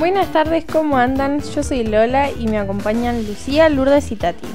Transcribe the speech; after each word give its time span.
Buenas 0.00 0.32
tardes, 0.32 0.64
¿cómo 0.64 0.96
andan? 0.96 1.42
Yo 1.54 1.62
soy 1.62 1.84
Lola 1.84 2.30
y 2.30 2.46
me 2.46 2.56
acompañan 2.56 3.26
Lucía, 3.26 3.68
Lourdes 3.68 4.10
y 4.10 4.16
Tati. 4.16 4.48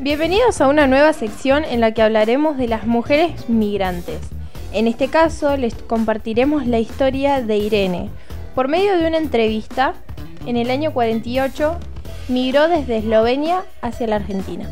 Bienvenidos 0.00 0.60
a 0.60 0.66
una 0.66 0.88
nueva 0.88 1.12
sección 1.12 1.62
en 1.64 1.80
la 1.80 1.94
que 1.94 2.02
hablaremos 2.02 2.58
de 2.58 2.66
las 2.66 2.84
mujeres 2.84 3.48
migrantes. 3.48 4.18
En 4.72 4.88
este 4.88 5.06
caso 5.06 5.56
les 5.56 5.74
compartiremos 5.74 6.66
la 6.66 6.80
historia 6.80 7.42
de 7.42 7.58
Irene. 7.58 8.08
Por 8.56 8.66
medio 8.66 8.98
de 8.98 9.06
una 9.06 9.18
entrevista, 9.18 9.94
en 10.46 10.56
el 10.56 10.70
año 10.70 10.92
48 10.92 11.78
migró 12.26 12.66
desde 12.66 12.96
Eslovenia 12.96 13.62
hacia 13.82 14.08
la 14.08 14.16
Argentina. 14.16 14.68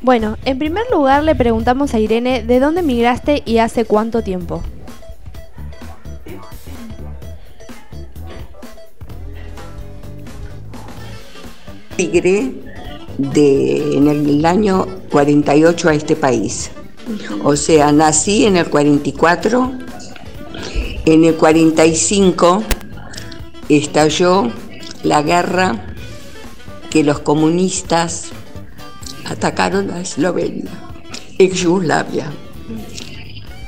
Bueno, 0.00 0.36
en 0.44 0.58
primer 0.58 0.82
lugar 0.90 1.22
le 1.22 1.36
preguntamos 1.36 1.94
a 1.94 2.00
Irene 2.00 2.42
de 2.42 2.58
dónde 2.58 2.82
migraste 2.82 3.44
y 3.46 3.58
hace 3.58 3.84
cuánto 3.84 4.22
tiempo. 4.22 4.64
Migré 11.96 12.52
de, 13.18 13.96
en 13.96 14.08
el 14.08 14.44
año 14.44 14.86
48 15.10 15.88
a 15.88 15.94
este 15.94 16.16
país. 16.16 16.70
O 17.42 17.54
sea, 17.56 17.92
nací 17.92 18.46
en 18.46 18.56
el 18.56 18.68
44, 18.68 19.72
en 21.04 21.24
el 21.24 21.34
45 21.34 22.62
estalló 23.68 24.50
la 25.02 25.22
guerra 25.22 25.94
que 26.90 27.04
los 27.04 27.20
comunistas 27.20 28.30
atacaron 29.26 29.90
a 29.90 30.00
Eslovenia, 30.00 30.70
ex 31.38 31.60
Yugoslavia. 31.60 32.32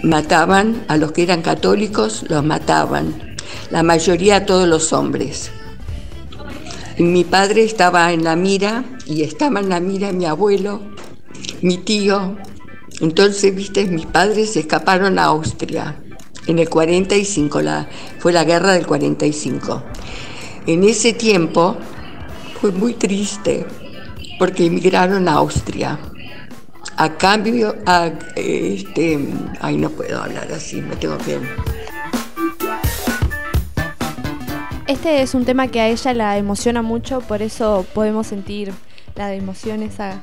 Mataban 0.03 0.85
a 0.89 0.97
los 0.97 1.13
que 1.13 1.23
eran 1.23 1.43
católicos, 1.43 2.25
los 2.29 2.45
mataban. 2.45 3.37
La 3.71 3.83
mayoría 3.83 4.47
todos 4.47 4.69
los 4.69 4.93
hombres. 4.93 5.51
Mi 6.99 7.25
padre 7.25 7.63
estaba 7.63 8.11
en 8.13 8.25
la 8.25 8.37
mira 8.37 8.85
y 9.05 9.23
estaba 9.23 9.61
en 9.61 9.69
la 9.69 9.81
mira 9.81 10.13
mi 10.13 10.25
abuelo, 10.25 10.81
mi 11.61 11.77
tío. 11.77 12.37
Entonces, 13.01 13.55
viste, 13.55 13.85
mis 13.85 14.07
padres 14.07 14.55
se 14.55 14.61
escaparon 14.61 15.19
a 15.19 15.25
Austria 15.25 16.01
en 16.47 16.59
el 16.59 16.71
45, 16.71 17.61
la, 17.61 17.89
fue 18.19 18.33
la 18.33 18.45
guerra 18.45 18.73
del 18.73 18.87
45. 18.87 19.83
En 20.67 20.85
ese 20.85 21.13
tiempo 21.13 21.77
fue 22.61 22.73
muy 22.73 22.95
triste 22.95 23.67
porque 24.39 24.67
emigraron 24.67 25.29
a 25.29 25.35
Austria. 25.35 25.99
A 26.97 27.13
cambio, 27.19 27.77
a, 27.85 28.11
este, 28.37 29.19
ay, 29.61 29.77
no 29.77 29.91
puedo 29.91 30.23
hablar 30.23 30.51
así, 30.51 30.81
me 30.81 30.97
tengo 30.97 31.19
que... 31.19 31.39
Este 34.87 35.23
es 35.23 35.35
un 35.35 35.45
tema 35.45 35.67
que 35.67 35.81
a 35.81 35.89
ella 35.89 36.15
la 36.15 36.39
emociona 36.39 36.81
mucho, 36.81 37.21
por 37.21 37.43
eso 37.43 37.85
podemos 37.93 38.29
sentir 38.29 38.73
la 39.17 39.35
emoción 39.35 39.83
esa 39.83 40.21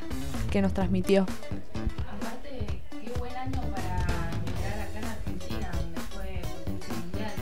que 0.52 0.62
nos 0.62 0.74
transmitió. 0.74 1.24
Aparte, 1.24 2.80
qué 3.04 3.12
buen 3.20 3.36
año 3.36 3.60
para 3.76 4.08
migrar 4.46 4.80
acá 4.80 5.00
en 5.00 5.06
Argentina, 5.06 5.70
donde 5.74 6.00
fue 6.14 6.42
potencia 6.64 6.96
mundial, 6.96 7.34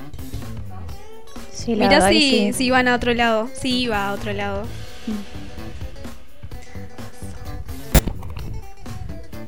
¿no? 0.68 0.78
Sí, 1.52 1.76
la 1.76 1.90
Mirá 1.90 2.08
si, 2.10 2.20
sí. 2.20 2.54
si 2.54 2.66
iban 2.66 2.88
a 2.88 2.96
otro 2.96 3.14
lado. 3.14 3.48
Sí, 3.54 3.82
iba 3.82 4.10
a 4.10 4.14
otro 4.14 4.34
lado. 4.34 4.64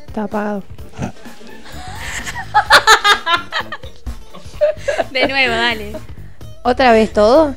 Está 0.05 0.25
apagado. 0.25 0.63
De 5.11 5.27
nuevo, 5.27 5.55
dale. 5.55 5.93
¿Otra 6.63 6.91
vez 6.93 7.11
todo? 7.11 7.53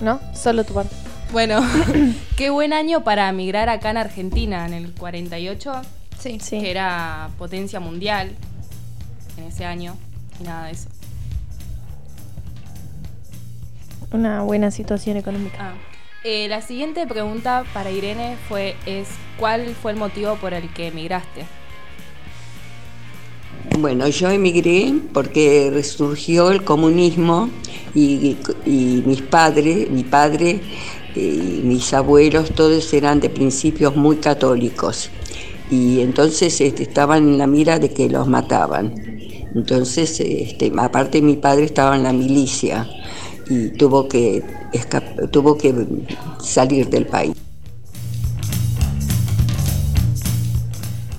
¿No? 0.00 0.20
Solo 0.34 0.64
tu 0.64 0.74
parte. 0.74 0.94
Bueno, 1.32 1.60
qué 2.36 2.50
buen 2.50 2.72
año 2.72 3.04
para 3.04 3.30
migrar 3.32 3.68
acá 3.68 3.90
en 3.90 3.98
Argentina, 3.98 4.66
en 4.66 4.72
el 4.74 4.92
48, 4.92 5.72
Sí. 6.18 6.38
Sí. 6.40 6.60
que 6.60 6.70
era 6.70 7.30
potencia 7.36 7.80
mundial 7.80 8.32
en 9.36 9.44
ese 9.44 9.64
año, 9.64 9.96
y 10.40 10.44
nada 10.44 10.66
de 10.66 10.72
eso. 10.72 10.88
Una 14.12 14.42
buena 14.42 14.70
situación 14.70 15.16
económica. 15.16 15.56
Ah, 15.58 15.72
eh, 16.24 16.46
la 16.48 16.60
siguiente 16.60 17.06
pregunta 17.06 17.64
para 17.72 17.90
Irene 17.90 18.36
fue, 18.48 18.76
es, 18.86 19.08
¿cuál 19.38 19.74
fue 19.74 19.92
el 19.92 19.98
motivo 19.98 20.36
por 20.36 20.54
el 20.54 20.72
que 20.72 20.88
emigraste? 20.88 21.44
Bueno, 23.78 24.06
yo 24.08 24.30
emigré 24.30 24.94
porque 25.12 25.70
resurgió 25.72 26.50
el 26.50 26.62
comunismo 26.62 27.48
y, 27.94 28.36
mis 29.06 29.22
padres, 29.22 29.90
mi 29.90 30.04
padre 30.04 30.60
y 31.16 31.60
mis 31.64 31.92
abuelos, 31.92 32.50
todos 32.54 32.92
eran 32.92 33.20
de 33.20 33.30
principios 33.30 33.96
muy 33.96 34.16
católicos. 34.16 35.10
Y 35.70 36.00
entonces 36.00 36.60
este, 36.60 36.82
estaban 36.82 37.28
en 37.28 37.38
la 37.38 37.46
mira 37.46 37.78
de 37.78 37.90
que 37.90 38.08
los 38.08 38.28
mataban. 38.28 38.94
Entonces, 39.54 40.20
este, 40.20 40.72
aparte 40.78 41.20
mi 41.22 41.36
padre 41.36 41.64
estaba 41.64 41.96
en 41.96 42.02
la 42.04 42.12
milicia 42.12 42.88
y 43.48 43.70
tuvo 43.70 44.08
que, 44.08 44.42
tuvo 45.30 45.56
que 45.56 45.74
salir 46.40 46.88
del 46.88 47.06
país. 47.06 47.34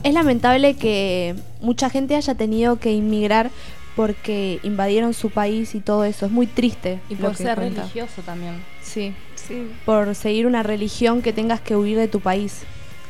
Es 0.03 0.13
lamentable 0.13 0.75
que 0.75 1.35
mucha 1.61 1.89
gente 1.89 2.15
haya 2.15 2.35
tenido 2.35 2.77
que 2.77 2.91
inmigrar 2.91 3.51
porque 3.95 4.59
invadieron 4.63 5.13
su 5.13 5.29
país 5.29 5.75
y 5.75 5.79
todo 5.79 6.03
eso. 6.03 6.25
Es 6.25 6.31
muy 6.31 6.47
triste. 6.47 6.99
Y 7.09 7.15
por 7.15 7.35
ser 7.35 7.55
cuenta. 7.55 7.81
religioso 7.81 8.21
también. 8.23 8.55
Sí. 8.81 9.13
Sí. 9.35 9.67
Por 9.85 10.15
seguir 10.15 10.47
una 10.47 10.63
religión 10.63 11.21
que 11.21 11.31
tengas 11.33 11.61
que 11.61 11.75
huir 11.75 11.97
de 11.97 12.07
tu 12.07 12.19
país. 12.19 12.61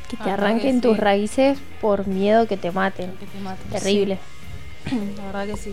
Que 0.10 0.18
te 0.18 0.30
Ah, 0.30 0.34
arranquen 0.34 0.82
que 0.82 0.88
tus 0.88 0.96
sí. 0.96 1.02
raíces 1.02 1.58
por 1.82 2.06
miedo 2.08 2.48
que 2.48 2.58
te 2.58 2.72
maten. 2.72 3.12
Que 3.20 3.26
te 3.26 3.40
maten. 3.40 3.70
Terrible. 3.72 4.20
Sí, 4.90 4.96
la 5.18 5.26
verdad 5.26 5.48
que 5.48 5.58
sí. 5.58 5.72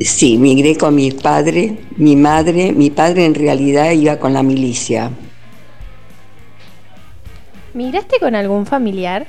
Sí, 0.00 0.36
migré 0.36 0.76
con 0.76 0.94
mi 0.94 1.10
padre, 1.10 1.78
mi 1.96 2.16
madre. 2.16 2.72
Mi 2.72 2.90
padre 2.90 3.24
en 3.24 3.34
realidad 3.34 3.90
iba 3.92 4.18
con 4.18 4.32
la 4.34 4.42
milicia. 4.42 5.10
¿Migraste 7.74 8.18
con 8.20 8.34
algún 8.34 8.66
familiar? 8.66 9.26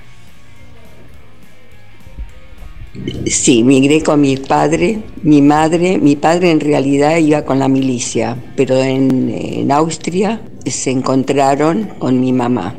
Sí, 3.26 3.64
migré 3.64 4.04
con 4.04 4.22
mi 4.22 4.38
padre, 4.38 5.02
mi 5.24 5.42
madre. 5.42 5.98
Mi 5.98 6.16
padre 6.16 6.52
en 6.52 6.60
realidad 6.60 7.18
iba 7.18 7.44
con 7.44 7.60
la 7.60 7.68
milicia, 7.68 8.38
pero 8.56 8.78
en, 8.78 9.30
en 9.30 9.72
Austria 9.72 10.42
se 10.66 10.92
encontraron 10.92 11.90
con 12.00 12.20
mi 12.20 12.34
mamá. 12.34 12.76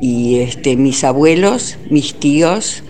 Y 0.00 0.38
este, 0.38 0.76
mis 0.76 1.04
abuelos, 1.04 1.76
mis 1.90 2.14
tíos, 2.14 2.82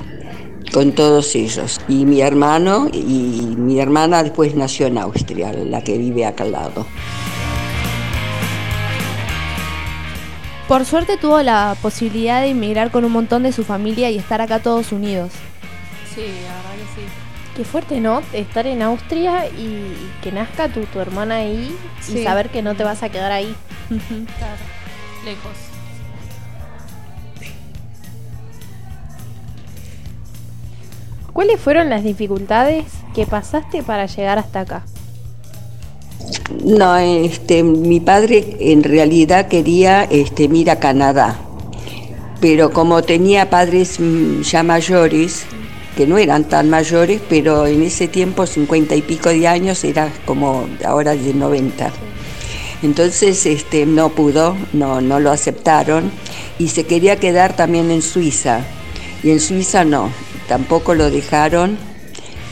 con 0.73 0.93
todos 0.93 1.35
ellos. 1.35 1.81
Y 1.89 2.05
mi 2.05 2.21
hermano 2.21 2.89
y 2.93 3.55
mi 3.57 3.81
hermana 3.81 4.23
después 4.23 4.55
nació 4.55 4.87
en 4.87 4.99
Austria, 4.99 5.53
la 5.53 5.83
que 5.83 5.99
vive 5.99 6.25
acá 6.27 6.45
al 6.45 6.53
lado. 6.53 6.87
Por 10.71 10.85
suerte 10.85 11.17
tuvo 11.17 11.43
la 11.43 11.77
posibilidad 11.83 12.41
de 12.41 12.47
inmigrar 12.47 12.93
con 12.93 13.05
un 13.05 13.11
montón 13.11 13.43
de 13.43 13.51
su 13.51 13.65
familia 13.65 14.09
y 14.09 14.19
estar 14.19 14.41
acá 14.41 14.61
todos 14.61 14.93
unidos. 14.93 15.33
Sí, 16.15 16.21
la 16.21 16.55
verdad 16.55 16.75
que 16.77 17.01
sí. 17.01 17.09
Qué 17.57 17.65
fuerte, 17.65 17.99
¿no? 17.99 18.23
Estar 18.33 18.69
en 18.69 18.81
Austria 18.83 19.49
y, 19.49 19.63
y 19.63 20.13
que 20.23 20.31
nazca 20.31 20.69
tu, 20.69 20.83
tu 20.85 21.01
hermana 21.01 21.39
ahí 21.39 21.77
y 22.09 22.23
saber 22.23 22.51
que 22.51 22.63
no 22.63 22.77
te 22.77 22.85
vas 22.85 23.03
a 23.03 23.09
quedar 23.09 23.33
ahí. 23.33 23.53
Claro. 24.39 24.63
Lejos. 25.25 25.57
¿Cuáles 31.33 31.61
fueron 31.61 31.91
las 31.91 32.05
dificultades 32.05 32.85
que 33.13 33.27
pasaste 33.27 33.83
para 33.83 34.07
llegar 34.07 34.39
hasta 34.39 34.61
acá? 34.61 34.85
No, 36.65 36.97
este, 36.97 37.63
mi 37.63 38.01
padre 38.01 38.57
en 38.61 38.83
realidad 38.83 39.49
quería 39.49 40.05
este, 40.05 40.45
ir 40.45 40.71
a 40.71 40.79
Canadá, 40.79 41.39
pero 42.41 42.71
como 42.71 43.03
tenía 43.03 43.51
padres 43.51 43.99
mm, 43.99 44.43
ya 44.43 44.63
mayores, 44.63 45.45
que 45.97 46.07
no 46.07 46.19
eran 46.19 46.45
tan 46.45 46.71
mayores, 46.71 47.21
pero 47.29 47.67
en 47.67 47.83
ese 47.83 48.09
tiempo, 48.09 48.47
cincuenta 48.47 48.95
y 48.95 49.03
pico 49.03 49.29
de 49.29 49.47
años, 49.49 49.85
era 49.85 50.13
como 50.25 50.69
ahora 50.85 51.15
de 51.15 51.35
90. 51.35 51.91
Entonces 52.83 53.45
este, 53.47 53.85
no 53.87 54.11
pudo, 54.11 54.57
no, 54.73 55.01
no 55.01 55.21
lo 55.21 55.31
aceptaron 55.31 56.11
y 56.59 56.69
se 56.69 56.85
quería 56.85 57.17
quedar 57.17 57.55
también 57.55 57.91
en 57.91 58.03
Suiza. 58.03 58.61
Y 59.23 59.31
en 59.31 59.41
Suiza 59.41 59.85
no, 59.85 60.11
tampoco 60.49 60.95
lo 60.95 61.11
dejaron 61.11 61.77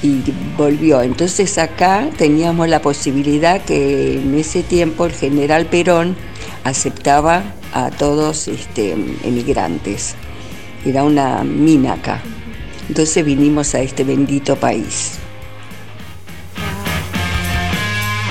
y 0.02 0.22
volvió. 0.56 1.02
Entonces 1.02 1.58
acá 1.58 2.08
teníamos 2.16 2.68
la 2.68 2.80
posibilidad 2.80 3.60
que 3.62 4.14
en 4.14 4.34
ese 4.34 4.62
tiempo 4.62 5.06
el 5.06 5.12
general 5.12 5.66
Perón 5.66 6.16
aceptaba 6.64 7.42
a 7.72 7.90
todos 7.90 8.48
este, 8.48 8.92
emigrantes. 9.24 10.14
Era 10.84 11.04
una 11.04 11.42
mina 11.44 11.94
acá. 11.94 12.22
Entonces 12.88 13.24
vinimos 13.24 13.74
a 13.74 13.80
este 13.80 14.04
bendito 14.04 14.56
país. 14.56 15.18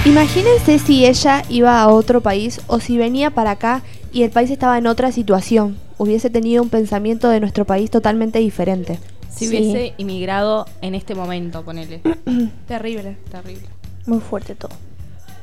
Imagínense 0.05 0.79
si 0.79 1.05
ella 1.05 1.43
iba 1.49 1.81
a 1.81 1.89
otro 1.89 2.21
país 2.21 2.61
o 2.67 2.79
si 2.79 2.97
venía 2.97 3.29
para 3.29 3.51
acá 3.51 3.83
y 4.13 4.23
el 4.23 4.31
país 4.31 4.49
estaba 4.49 4.77
en 4.77 4.87
otra 4.87 5.11
situación. 5.11 5.77
Hubiese 5.97 6.29
tenido 6.29 6.63
un 6.63 6.69
pensamiento 6.69 7.27
de 7.29 7.41
nuestro 7.41 7.65
país 7.65 7.91
totalmente 7.91 8.39
diferente. 8.39 8.99
Si 9.37 9.45
Sí. 9.45 9.49
hubiese 9.57 9.93
inmigrado 9.97 10.65
en 10.81 10.95
este 10.95 11.13
momento, 11.15 11.63
ponele. 11.63 12.01
Terrible. 12.67 13.17
Terrible. 13.31 13.67
Muy 14.05 14.19
fuerte 14.19 14.55
todo. 14.55 14.71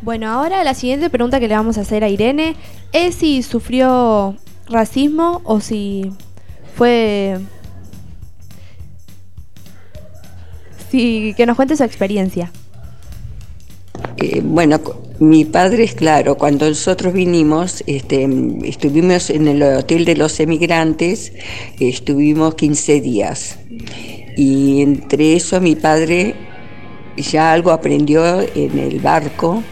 Bueno, 0.03 0.29
ahora 0.31 0.65
la 0.65 0.75
siguiente 0.75 1.09
pregunta 1.11 1.41
que 1.41 1.49
le 1.49 1.55
vamos 1.55 1.79
a 1.79 1.83
hacer 1.83 2.05
a 2.05 2.09
Irene 2.09 2.57
es 2.93 3.15
si 3.15 3.43
sufrió 3.43 4.37
racismo 4.69 5.41
o 5.45 5.61
si 5.61 6.13
fue... 6.75 7.39
Si, 10.91 11.35
que 11.37 11.47
nos 11.47 11.57
cuente 11.57 11.77
su 11.77 11.85
experiencia. 11.85 12.53
Eh, 14.19 14.41
bueno, 14.45 14.81
mi 15.21 15.45
padre 15.45 15.85
es 15.85 15.95
claro, 15.95 16.37
cuando 16.37 16.69
nosotros 16.69 17.13
vinimos, 17.13 17.85
este, 17.87 18.29
estuvimos 18.65 19.31
en 19.31 19.47
el 19.47 19.63
Hotel 19.63 20.05
de 20.05 20.17
los 20.17 20.41
Emigrantes, 20.41 21.33
estuvimos 21.79 22.57
15 22.57 23.01
días. 23.01 23.59
Y 24.37 24.83
entre 24.83 25.35
eso 25.35 25.61
mi 25.61 25.77
padre 25.77 26.35
ya 27.17 27.53
algo 27.53 27.71
aprendió 27.71 28.41
en 28.41 28.79
el 28.79 28.99
barco, 28.99 29.63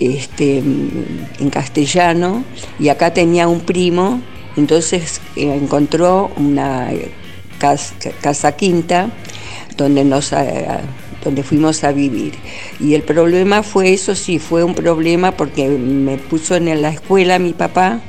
este, 0.00 0.58
en 0.58 1.50
castellano, 1.50 2.44
y 2.80 2.88
acá 2.88 3.14
tenía 3.14 3.46
un 3.46 3.60
primo, 3.60 4.20
entonces 4.56 5.20
eh, 5.36 5.54
encontró 5.54 6.32
una 6.36 6.90
cas- 7.58 7.94
casa 8.20 8.52
quinta 8.52 9.10
donde 9.76 10.04
nos 10.04 10.32
eh, 10.32 10.66
donde 11.24 11.42
fuimos 11.42 11.82
a 11.84 11.92
vivir. 11.92 12.34
Y 12.78 12.94
el 12.94 13.02
problema 13.02 13.62
fue, 13.62 13.92
eso 13.92 14.14
sí, 14.14 14.38
fue 14.38 14.62
un 14.62 14.74
problema 14.74 15.32
porque 15.32 15.68
me 15.68 16.18
puso 16.18 16.54
en 16.56 16.82
la 16.82 16.90
escuela 16.90 17.38
mi 17.38 17.52
papá, 17.52 18.00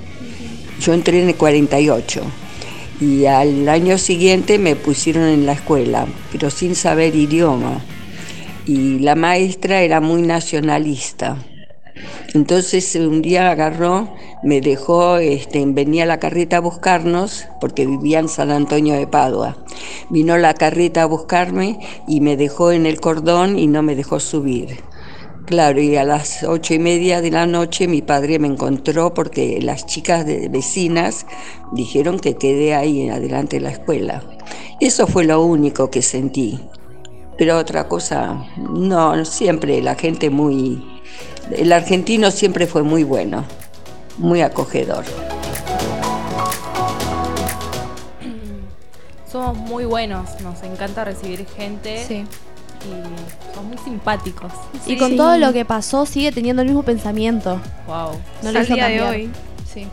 yo 0.79 0.93
entré 0.93 1.21
en 1.21 1.29
el 1.29 1.35
48 1.35 2.21
y 2.99 3.25
al 3.25 3.67
año 3.67 3.97
siguiente 3.97 4.57
me 4.57 4.75
pusieron 4.75 5.23
en 5.23 5.45
la 5.45 5.53
escuela, 5.53 6.05
pero 6.31 6.49
sin 6.49 6.75
saber 6.75 7.15
idioma. 7.15 7.81
Y 8.65 8.99
la 8.99 9.15
maestra 9.15 9.81
era 9.81 10.01
muy 10.01 10.21
nacionalista. 10.21 11.37
Entonces 12.33 12.95
un 12.95 13.21
día 13.21 13.51
agarró, 13.51 14.13
me 14.43 14.61
dejó, 14.61 15.17
este, 15.17 15.63
venía 15.65 16.05
la 16.05 16.19
carreta 16.19 16.57
a 16.57 16.61
buscarnos, 16.61 17.47
porque 17.59 17.85
vivía 17.85 18.19
en 18.19 18.29
San 18.29 18.51
Antonio 18.51 18.93
de 18.95 19.07
Padua. 19.07 19.57
Vino 20.09 20.37
la 20.37 20.53
carreta 20.53 21.03
a 21.03 21.07
buscarme 21.07 21.79
y 22.07 22.21
me 22.21 22.37
dejó 22.37 22.71
en 22.71 22.85
el 22.85 22.99
cordón 22.99 23.57
y 23.57 23.67
no 23.67 23.81
me 23.81 23.95
dejó 23.95 24.19
subir. 24.19 24.79
Claro, 25.45 25.79
y 25.79 25.95
a 25.95 26.03
las 26.03 26.43
ocho 26.43 26.73
y 26.73 26.79
media 26.79 27.21
de 27.21 27.29
la 27.29 27.45
noche 27.45 27.87
mi 27.87 28.01
padre 28.01 28.39
me 28.39 28.47
encontró 28.47 29.13
porque 29.13 29.59
las 29.61 29.85
chicas 29.85 30.25
de 30.25 30.49
vecinas 30.49 31.27
dijeron 31.71 32.19
que 32.19 32.35
quedé 32.35 32.73
ahí 32.73 33.01
en 33.01 33.11
adelante 33.11 33.57
de 33.57 33.61
la 33.61 33.69
escuela. 33.69 34.23
Eso 34.79 35.05
fue 35.05 35.23
lo 35.23 35.43
único 35.43 35.91
que 35.91 36.01
sentí. 36.01 36.59
Pero 37.37 37.57
otra 37.57 37.87
cosa, 37.87 38.47
no, 38.57 39.23
siempre 39.25 39.81
la 39.81 39.95
gente 39.95 40.29
muy... 40.29 40.83
El 41.51 41.73
argentino 41.73 42.31
siempre 42.31 42.65
fue 42.65 42.81
muy 42.81 43.03
bueno, 43.03 43.45
muy 44.17 44.41
acogedor. 44.41 45.03
Somos 49.31 49.57
muy 49.57 49.85
buenos, 49.85 50.39
nos 50.41 50.63
encanta 50.63 51.03
recibir 51.03 51.45
gente 51.57 52.05
y 52.85 53.53
somos 53.53 53.69
muy 53.69 53.77
simpáticos. 53.77 54.53
Y 54.85 54.97
con 54.97 55.17
todo 55.17 55.37
lo 55.37 55.51
que 55.51 55.65
pasó 55.65 56.05
sigue 56.05 56.31
teniendo 56.31 56.61
el 56.61 56.69
mismo 56.69 56.83
pensamiento. 56.83 57.59
Wow. 57.87 58.11
No 58.43 58.61
hizo 58.61 58.75
día 58.75 58.87
de 58.87 59.01
hoy. 59.01 59.31
Sí. 59.71 59.87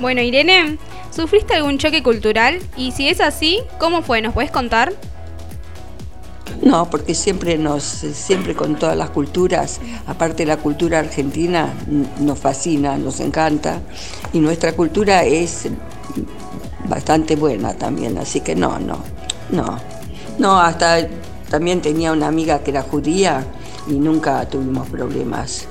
Bueno, 0.00 0.20
Irene, 0.20 0.78
¿sufriste 1.14 1.54
algún 1.54 1.78
choque 1.78 2.02
cultural? 2.02 2.58
Y 2.76 2.90
si 2.90 3.08
es 3.08 3.20
así, 3.20 3.60
¿cómo 3.78 4.02
fue? 4.02 4.20
¿Nos 4.20 4.34
puedes 4.34 4.50
contar? 4.50 4.92
No, 6.62 6.88
porque 6.88 7.14
siempre 7.14 7.58
nos, 7.58 7.82
siempre 7.82 8.54
con 8.54 8.76
todas 8.76 8.96
las 8.96 9.10
culturas, 9.10 9.80
aparte 10.06 10.46
la 10.46 10.58
cultura 10.58 11.00
argentina 11.00 11.74
nos 12.20 12.38
fascina, 12.38 12.96
nos 12.96 13.18
encanta, 13.18 13.80
y 14.32 14.38
nuestra 14.38 14.72
cultura 14.72 15.24
es 15.24 15.68
bastante 16.88 17.34
buena 17.34 17.74
también, 17.74 18.16
así 18.16 18.40
que 18.40 18.54
no, 18.54 18.78
no, 18.78 18.98
no, 19.50 19.76
no, 20.38 20.60
hasta 20.60 21.08
también 21.50 21.82
tenía 21.82 22.12
una 22.12 22.28
amiga 22.28 22.60
que 22.60 22.70
era 22.70 22.82
judía 22.82 23.44
y 23.88 23.94
nunca 23.94 24.48
tuvimos 24.48 24.88
problemas. 24.88 25.66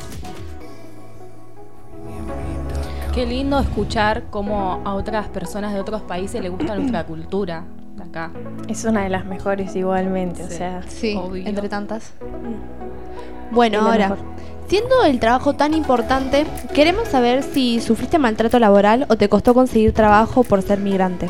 Qué 3.13 3.25
lindo 3.25 3.59
escuchar 3.59 4.25
cómo 4.29 4.81
a 4.83 4.94
otras 4.94 5.27
personas 5.29 5.73
de 5.73 5.79
otros 5.79 6.01
países 6.01 6.41
les 6.41 6.51
gusta 6.51 6.75
nuestra 6.75 7.05
cultura 7.05 7.63
acá. 8.01 8.31
Es 8.68 8.83
una 8.86 9.03
de 9.03 9.09
las 9.09 9.25
mejores 9.25 9.75
igualmente, 9.75 10.44
o 10.44 10.50
sea, 10.50 10.81
Sí, 10.88 11.15
Obvio. 11.18 11.45
entre 11.48 11.69
tantas. 11.69 12.12
Bueno, 13.51 13.77
Es 13.80 13.83
la 13.83 13.89
ahora, 13.92 14.09
mejor. 14.09 14.25
siendo 14.68 15.03
el 15.06 15.19
trabajo 15.19 15.53
tan 15.53 15.74
importante, 15.74 16.45
queremos 16.74 17.07
saber 17.09 17.44
si 17.44 17.80
sufriste 17.81 18.18
maltrato 18.18 18.59
laboral 18.59 19.06
o 19.09 19.15
te 19.18 19.27
costó 19.30 19.53
conseguir 19.53 19.94
trabajo 19.94 20.44
por 20.44 20.62
ser 20.62 20.80
migrante. 20.80 21.30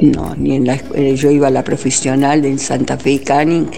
No, 0.00 0.34
ni 0.34 0.56
en 0.56 0.66
la 0.66 0.74
eh, 0.94 1.14
yo 1.14 1.30
iba 1.30 1.46
a 1.46 1.50
la 1.50 1.62
profesional 1.62 2.44
en 2.44 2.58
Santa 2.58 2.96
Fe 2.98 3.12
y 3.12 3.18
Canning 3.20 3.70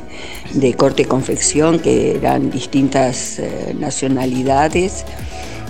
de 0.54 0.74
corte 0.74 1.02
y 1.02 1.04
confección, 1.04 1.78
que 1.78 2.16
eran 2.16 2.50
distintas 2.50 3.38
eh, 3.38 3.74
nacionalidades, 3.78 5.04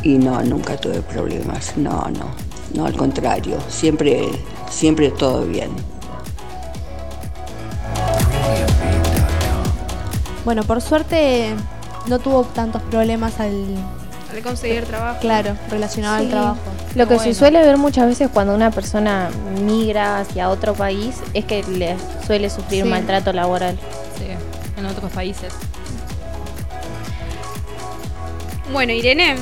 y 0.05 0.19
no, 0.19 0.41
nunca 0.43 0.77
tuve 0.77 1.01
problemas. 1.01 1.77
No, 1.77 2.05
no, 2.11 2.31
no, 2.75 2.87
al 2.87 2.95
contrario, 2.97 3.57
siempre, 3.69 4.29
siempre 4.75 5.11
todo 5.11 5.43
bien. 5.47 5.71
Bueno, 10.45 10.63
por 10.65 10.81
suerte 10.83 11.55
no 12.07 12.19
tuvo 12.19 12.45
tantos 12.45 12.83
problemas 12.83 13.41
al, 13.41 13.65
Al 14.31 14.43
conseguir 14.43 14.85
trabajo. 14.85 15.19
claro, 15.21 15.57
relacionado 15.71 16.17
al 16.17 16.29
trabajo. 16.29 16.59
Lo 16.95 17.09
que 17.09 17.15
Bueno. 17.15 17.23
se 17.33 17.35
suele 17.35 17.61
ver 17.65 17.79
muchas 17.79 18.07
veces 18.07 18.29
cuando 18.33 18.55
una 18.55 18.71
persona 18.71 19.31
migra 19.65 20.19
hacia 20.21 20.51
otro 20.51 20.75
país 20.75 21.17
es 21.33 21.45
que 21.47 21.63
le 21.65 21.97
suele 22.27 22.51
sufrir 22.51 22.83
Sí. 22.85 22.89
maltrato 22.89 23.33
laboral. 23.33 23.79
Sí, 24.19 24.27
en 24.79 24.87
otros 24.87 25.11
países. 25.13 25.53
Bueno, 28.73 28.93
Irene, 28.93 29.37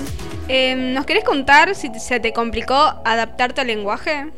eh, 0.49 0.75
¿nos 0.95 1.05
querés 1.05 1.25
contar 1.25 1.75
si 1.75 1.91
se 1.99 2.21
te 2.21 2.33
complicó 2.33 2.75
adaptarte 3.05 3.61
al 3.61 3.67
lenguaje? 3.67 4.31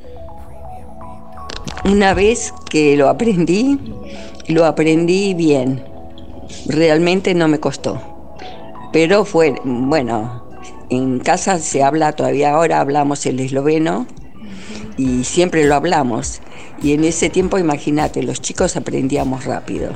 Una 1.85 2.15
vez 2.15 2.55
que 2.71 2.97
lo 2.97 3.09
aprendí, 3.09 3.79
lo 4.49 4.65
aprendí 4.65 5.35
bien. 5.35 5.85
Realmente 6.67 7.35
no 7.35 7.47
me 7.47 7.61
costó. 7.61 8.01
Pero 8.93 9.25
fue, 9.25 9.55
bueno, 9.65 10.45
en 10.89 11.19
casa 11.19 11.59
se 11.59 11.83
habla 11.83 12.13
todavía 12.13 12.55
ahora, 12.55 12.81
hablamos 12.81 13.27
el 13.27 13.39
esloveno 13.41 14.07
y 14.97 15.25
siempre 15.25 15.67
lo 15.67 15.75
hablamos. 15.75 16.41
Y 16.83 16.93
en 16.93 17.05
ese 17.05 17.29
tiempo, 17.29 17.59
imagínate, 17.59 18.23
los 18.23 18.41
chicos 18.41 18.77
aprendíamos 18.77 19.45
rápido. 19.45 19.93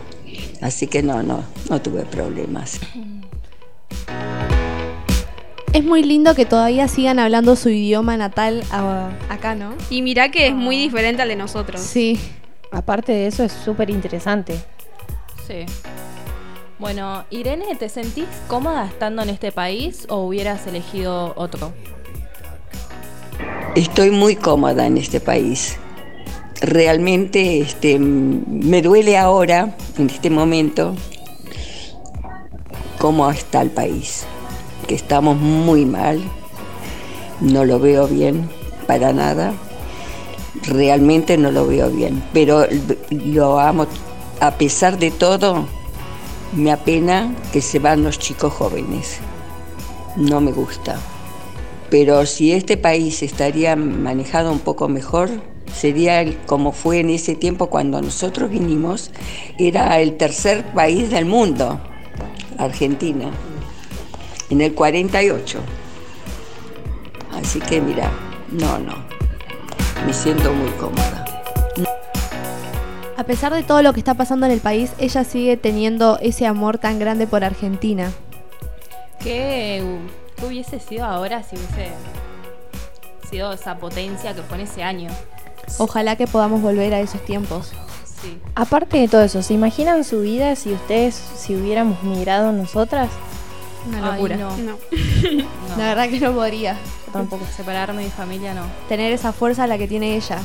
Así 0.60 0.88
que 0.88 1.02
no, 1.02 1.22
no, 1.22 1.42
no 1.70 1.80
tuve 1.80 2.02
problemas. 2.02 2.80
Es 5.78 5.84
muy 5.84 6.02
lindo 6.02 6.34
que 6.34 6.44
todavía 6.44 6.88
sigan 6.88 7.20
hablando 7.20 7.54
su 7.54 7.68
idioma 7.68 8.16
natal 8.16 8.64
a- 8.72 9.10
acá, 9.28 9.54
¿no? 9.54 9.74
Y 9.90 10.02
mirá 10.02 10.28
que 10.28 10.48
es 10.48 10.52
muy 10.52 10.76
diferente 10.76 11.22
al 11.22 11.28
de 11.28 11.36
nosotros. 11.36 11.80
Sí. 11.80 12.18
Aparte 12.72 13.12
de 13.12 13.28
eso 13.28 13.44
es 13.44 13.52
súper 13.52 13.88
interesante. 13.88 14.58
Sí. 15.46 15.66
Bueno, 16.80 17.24
Irene, 17.30 17.76
¿te 17.76 17.88
sentís 17.88 18.24
cómoda 18.48 18.86
estando 18.86 19.22
en 19.22 19.28
este 19.28 19.52
país 19.52 20.04
o 20.08 20.16
hubieras 20.24 20.66
elegido 20.66 21.32
otro? 21.36 21.72
Estoy 23.76 24.10
muy 24.10 24.34
cómoda 24.34 24.84
en 24.84 24.98
este 24.98 25.20
país. 25.20 25.76
Realmente 26.60 27.60
este, 27.60 28.00
me 28.00 28.82
duele 28.82 29.16
ahora, 29.16 29.76
en 29.96 30.10
este 30.10 30.28
momento, 30.28 30.96
cómo 32.98 33.30
está 33.30 33.62
el 33.62 33.70
país. 33.70 34.26
Que 34.86 34.94
estamos 34.94 35.36
muy 35.36 35.84
mal, 35.84 36.22
no 37.40 37.64
lo 37.64 37.78
veo 37.78 38.06
bien 38.06 38.48
para 38.86 39.12
nada. 39.12 39.52
Realmente 40.62 41.36
no 41.36 41.50
lo 41.50 41.66
veo 41.66 41.90
bien. 41.90 42.22
Pero 42.32 42.66
lo 43.10 43.60
amo, 43.60 43.86
a 44.40 44.52
pesar 44.52 44.98
de 44.98 45.10
todo, 45.10 45.66
me 46.56 46.72
apena 46.72 47.34
que 47.52 47.60
se 47.60 47.78
van 47.78 48.02
los 48.02 48.18
chicos 48.18 48.52
jóvenes. 48.52 49.18
No 50.16 50.40
me 50.40 50.52
gusta. 50.52 50.98
Pero 51.90 52.26
si 52.26 52.52
este 52.52 52.76
país 52.76 53.22
estaría 53.22 53.76
manejado 53.76 54.52
un 54.52 54.58
poco 54.58 54.88
mejor, 54.88 55.30
sería 55.72 56.24
como 56.46 56.72
fue 56.72 57.00
en 57.00 57.10
ese 57.10 57.34
tiempo 57.34 57.68
cuando 57.68 58.00
nosotros 58.02 58.50
vinimos, 58.50 59.10
era 59.58 60.00
el 60.00 60.16
tercer 60.16 60.64
país 60.72 61.10
del 61.10 61.24
mundo. 61.24 61.80
Argentina, 62.58 63.30
en 64.50 64.60
el 64.60 64.74
48. 64.74 65.60
Así 67.34 67.60
que 67.60 67.80
mira, 67.80 68.10
no, 68.50 68.78
no, 68.78 68.94
me 70.06 70.12
siento 70.12 70.52
muy 70.52 70.70
cómoda. 70.72 71.24
A 73.16 73.24
pesar 73.24 73.52
de 73.52 73.62
todo 73.62 73.82
lo 73.82 73.92
que 73.92 74.00
está 74.00 74.14
pasando 74.14 74.46
en 74.46 74.52
el 74.52 74.60
país, 74.60 74.92
ella 74.98 75.24
sigue 75.24 75.56
teniendo 75.56 76.18
ese 76.22 76.46
amor 76.46 76.78
tan 76.78 76.98
grande 76.98 77.26
por 77.26 77.44
Argentina. 77.44 78.12
¿Qué, 79.20 79.82
qué 80.36 80.46
hubiese 80.46 80.78
sido 80.80 81.04
ahora 81.04 81.42
si 81.42 81.56
hubiese 81.56 81.90
sido 83.28 83.52
esa 83.52 83.76
potencia 83.78 84.34
que 84.34 84.42
fue 84.42 84.58
en 84.58 84.62
ese 84.62 84.82
año? 84.82 85.10
Ojalá 85.78 86.16
que 86.16 86.26
podamos 86.26 86.62
volver 86.62 86.94
a 86.94 87.00
esos 87.00 87.22
tiempos. 87.24 87.72
Sí. 88.22 88.38
Aparte 88.54 88.98
de 88.98 89.08
todo 89.08 89.22
eso, 89.22 89.42
¿se 89.42 89.54
imaginan 89.54 90.04
su 90.04 90.22
vida 90.22 90.56
si 90.56 90.72
ustedes, 90.72 91.14
si 91.14 91.54
hubiéramos 91.54 92.02
migrado 92.02 92.52
nosotras? 92.52 93.10
Una 93.88 93.98
Ay, 93.98 94.12
locura. 94.12 94.36
no. 94.36 94.56
No. 94.58 94.72
No, 94.72 95.48
La 95.78 95.88
verdad 95.94 96.08
que 96.08 96.20
no 96.20 96.32
podría 96.32 96.76
tampoco 97.12 97.44
separarme 97.56 98.02
de 98.02 98.04
mi 98.04 98.10
familia, 98.10 98.54
no. 98.54 98.62
tener 98.88 99.12
esa 99.12 99.32
fuerza 99.32 99.66
la 99.66 99.78
que 99.78 99.88
tiene 99.88 100.16
ella. 100.16 100.38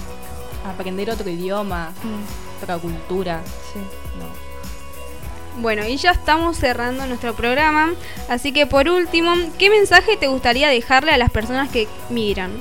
Aprender 0.65 1.09
otro 1.09 1.29
idioma, 1.29 1.91
otra 2.61 2.77
cultura. 2.77 3.41
Sí. 3.73 3.79
No. 4.17 5.61
Bueno, 5.61 5.85
y 5.85 5.97
ya 5.97 6.11
estamos 6.11 6.57
cerrando 6.57 7.05
nuestro 7.05 7.33
programa, 7.35 7.91
así 8.29 8.51
que 8.53 8.65
por 8.65 8.87
último, 8.89 9.33
¿qué 9.59 9.69
mensaje 9.69 10.17
te 10.17 10.27
gustaría 10.27 10.69
dejarle 10.69 11.11
a 11.11 11.17
las 11.17 11.29
personas 11.29 11.69
que 11.69 11.87
migran? 12.09 12.51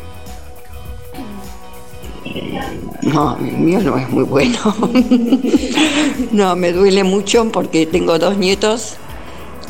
No, 3.02 3.36
el 3.38 3.52
mío 3.52 3.80
no 3.80 3.96
es 3.98 4.08
muy 4.10 4.24
bueno. 4.24 4.58
no, 6.32 6.54
me 6.56 6.72
duele 6.72 7.02
mucho 7.04 7.50
porque 7.50 7.86
tengo 7.86 8.18
dos 8.18 8.36
nietos 8.38 8.96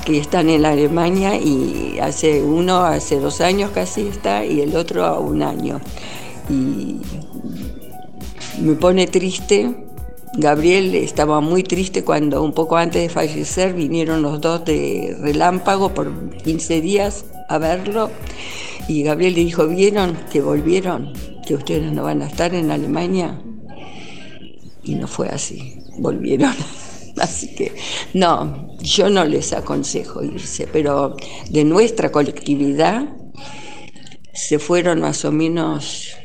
que 0.04 0.18
están 0.18 0.48
en 0.50 0.64
Alemania 0.66 1.36
y 1.36 1.98
hace 2.00 2.42
uno, 2.42 2.78
hace 2.84 3.18
dos 3.20 3.40
años 3.40 3.70
casi 3.70 4.08
está, 4.08 4.44
y 4.44 4.60
el 4.60 4.76
otro 4.76 5.04
a 5.04 5.18
un 5.18 5.42
año. 5.42 5.80
Y 6.48 6.96
me 8.60 8.74
pone 8.74 9.06
triste. 9.06 9.74
Gabriel 10.34 10.94
estaba 10.94 11.40
muy 11.40 11.62
triste 11.62 12.04
cuando 12.04 12.42
un 12.42 12.52
poco 12.52 12.76
antes 12.78 13.02
de 13.02 13.08
fallecer 13.10 13.74
vinieron 13.74 14.22
los 14.22 14.40
dos 14.40 14.64
de 14.64 15.14
relámpago 15.20 15.92
por 15.92 16.36
15 16.38 16.80
días 16.80 17.26
a 17.48 17.58
verlo. 17.58 18.10
Y 18.88 19.02
Gabriel 19.02 19.34
le 19.34 19.44
dijo, 19.44 19.66
¿vieron 19.68 20.16
que 20.32 20.40
volvieron? 20.40 21.12
¿Que 21.46 21.54
ustedes 21.54 21.92
no 21.92 22.04
van 22.04 22.22
a 22.22 22.26
estar 22.26 22.54
en 22.54 22.70
Alemania? 22.70 23.40
Y 24.82 24.94
no 24.94 25.06
fue 25.06 25.28
así, 25.28 25.78
volvieron. 25.98 26.54
Así 27.22 27.54
que 27.54 27.72
no, 28.14 28.76
yo 28.80 29.08
no 29.08 29.24
les 29.24 29.52
aconsejo 29.52 30.24
irse, 30.24 30.66
pero 30.66 31.16
de 31.48 31.64
nuestra 31.64 32.10
colectividad 32.10 33.16
se 34.34 34.58
fueron 34.58 35.00
más 35.00 35.24
o 35.24 35.30
menos 35.30 36.16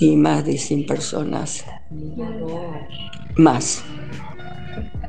y 0.00 0.16
más 0.16 0.46
de 0.46 0.56
100 0.56 0.86
personas. 0.86 1.62
Más. 3.36 3.84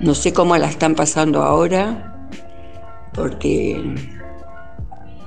No 0.02 0.14
sé 0.14 0.34
cómo 0.34 0.58
la 0.58 0.68
están 0.68 0.96
pasando 0.96 1.42
ahora, 1.42 2.30
porque 3.14 3.96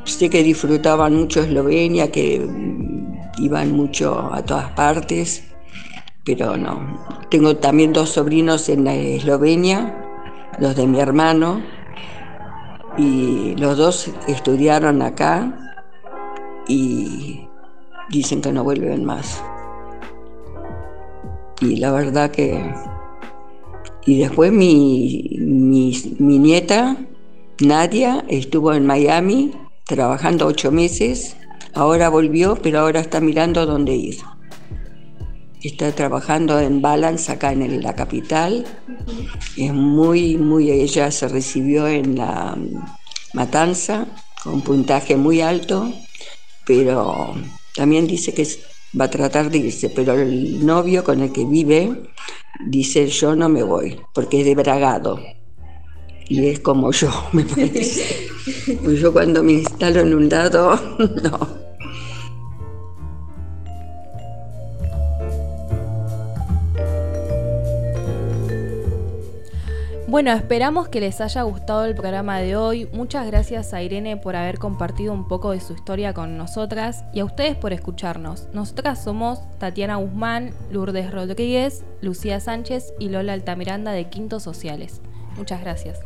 sé 0.04 0.28
que 0.28 0.42
disfrutaban 0.42 1.16
mucho 1.16 1.40
Eslovenia, 1.40 2.12
que 2.12 2.46
iban 3.38 3.72
mucho 3.72 4.30
a 4.34 4.44
todas 4.44 4.70
partes, 4.72 5.44
pero 6.26 6.58
no. 6.58 7.17
Tengo 7.30 7.56
también 7.56 7.92
dos 7.92 8.10
sobrinos 8.10 8.68
en 8.70 8.86
Eslovenia, 8.86 9.94
los 10.58 10.74
de 10.76 10.86
mi 10.86 10.98
hermano, 10.98 11.62
y 12.96 13.54
los 13.56 13.76
dos 13.76 14.10
estudiaron 14.26 15.02
acá 15.02 15.54
y 16.66 17.46
dicen 18.08 18.40
que 18.40 18.50
no 18.50 18.64
vuelven 18.64 19.04
más. 19.04 19.42
Y 21.60 21.76
la 21.76 21.92
verdad 21.92 22.30
que... 22.30 22.74
Y 24.06 24.20
después 24.20 24.50
mi, 24.50 25.36
mi, 25.38 25.92
mi 26.18 26.38
nieta, 26.38 26.96
Nadia, 27.60 28.24
estuvo 28.28 28.72
en 28.72 28.86
Miami 28.86 29.52
trabajando 29.84 30.46
ocho 30.46 30.72
meses, 30.72 31.36
ahora 31.74 32.08
volvió, 32.08 32.56
pero 32.56 32.80
ahora 32.80 33.00
está 33.00 33.20
mirando 33.20 33.66
dónde 33.66 33.94
ir. 33.96 34.16
Está 35.62 35.92
trabajando 35.92 36.60
en 36.60 36.80
Balance 36.80 37.32
acá 37.32 37.52
en 37.52 37.82
la 37.82 37.94
capital. 37.94 38.64
Es 39.56 39.72
muy, 39.72 40.36
muy, 40.36 40.70
ella 40.70 41.10
se 41.10 41.28
recibió 41.28 41.88
en 41.88 42.16
la 42.16 42.56
Matanza 43.34 44.06
con 44.42 44.62
puntaje 44.62 45.16
muy 45.16 45.40
alto, 45.40 45.92
pero 46.64 47.34
también 47.74 48.06
dice 48.06 48.32
que 48.32 48.46
va 48.98 49.06
a 49.06 49.10
tratar 49.10 49.50
de 49.50 49.58
irse, 49.58 49.90
pero 49.90 50.14
el 50.14 50.64
novio 50.64 51.04
con 51.04 51.20
el 51.20 51.32
que 51.32 51.44
vive 51.44 51.92
dice 52.66 53.08
yo 53.08 53.36
no 53.36 53.48
me 53.48 53.62
voy, 53.62 54.00
porque 54.14 54.40
es 54.40 54.46
de 54.46 54.54
Bragado. 54.54 55.20
Y 56.28 56.46
es 56.46 56.60
como 56.60 56.92
yo, 56.92 57.10
me 57.32 57.44
parece. 57.44 58.28
Pues 58.82 59.00
yo 59.00 59.12
cuando 59.12 59.42
me 59.42 59.52
instalo 59.52 60.00
en 60.00 60.14
un 60.14 60.28
lado, 60.28 60.78
no. 61.22 61.67
Bueno, 70.08 70.32
esperamos 70.32 70.88
que 70.88 71.00
les 71.00 71.20
haya 71.20 71.42
gustado 71.42 71.84
el 71.84 71.94
programa 71.94 72.38
de 72.38 72.56
hoy. 72.56 72.88
Muchas 72.94 73.26
gracias 73.26 73.74
a 73.74 73.82
Irene 73.82 74.16
por 74.16 74.36
haber 74.36 74.58
compartido 74.58 75.12
un 75.12 75.28
poco 75.28 75.50
de 75.50 75.60
su 75.60 75.74
historia 75.74 76.14
con 76.14 76.38
nosotras 76.38 77.04
y 77.12 77.20
a 77.20 77.26
ustedes 77.26 77.56
por 77.56 77.74
escucharnos. 77.74 78.48
Nosotras 78.54 79.04
somos 79.04 79.40
Tatiana 79.58 79.96
Guzmán, 79.96 80.54
Lourdes 80.70 81.10
Rodríguez, 81.12 81.84
Lucía 82.00 82.40
Sánchez 82.40 82.94
y 82.98 83.10
Lola 83.10 83.34
Altamiranda 83.34 83.92
de 83.92 84.08
Quintos 84.08 84.42
Sociales. 84.42 85.02
Muchas 85.36 85.60
gracias. 85.60 86.00